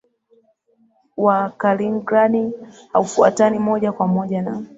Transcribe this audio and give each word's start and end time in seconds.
wa 1.17 1.49
Kaliningrad 1.49 2.51
haufuatani 2.93 3.59
moja 3.59 3.91
kwa 3.91 4.07
moja 4.07 4.41
na 4.41 4.63